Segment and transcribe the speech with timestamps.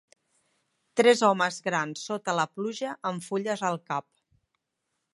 [1.01, 4.09] Tres homes grans sota la pluja amb fulles al cap.